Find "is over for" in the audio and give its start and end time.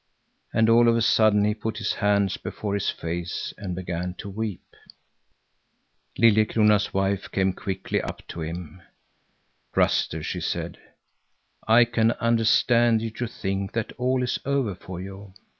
14.23-14.99